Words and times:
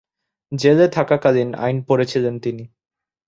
জেলে 0.51 0.85
থাকাকালীন 0.87 1.49
আইন 1.55 1.77
পড়েছিলেন 1.81 2.35
তিনি। 2.39 2.63